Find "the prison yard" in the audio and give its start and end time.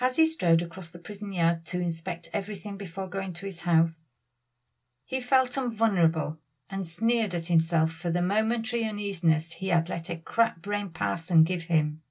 0.90-1.64